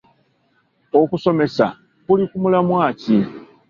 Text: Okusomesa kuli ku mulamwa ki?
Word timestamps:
Okusomesa 0.99 1.65
kuli 2.05 2.23
ku 2.29 2.37
mulamwa 2.43 2.85
ki? 2.99 3.17